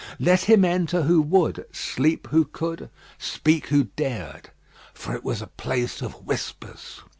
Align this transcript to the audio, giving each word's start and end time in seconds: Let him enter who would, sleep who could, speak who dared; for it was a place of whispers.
Let 0.19 0.45
him 0.45 0.65
enter 0.65 1.03
who 1.03 1.21
would, 1.21 1.67
sleep 1.71 2.29
who 2.31 2.45
could, 2.45 2.89
speak 3.19 3.67
who 3.67 3.83
dared; 3.83 4.49
for 4.95 5.13
it 5.13 5.23
was 5.23 5.43
a 5.43 5.57
place 5.61 6.01
of 6.01 6.25
whispers. 6.25 7.01